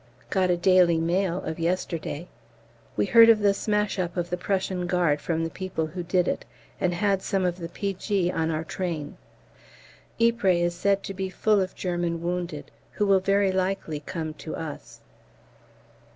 [0.31, 2.27] Got a 'Daily Mail' of yesterday.
[2.97, 6.27] We heard of the smash up of the Prussian Guard from the people who did
[6.27, 6.43] it,
[6.79, 8.31] and had some of the P.G.
[8.31, 9.17] on our train.
[10.19, 14.55] Ypres is said to be full of German wounded who will very likely come to
[14.55, 15.01] us.